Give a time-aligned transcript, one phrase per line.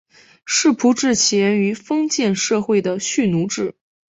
[0.45, 3.75] 世仆制起源于封建社会的蓄奴制。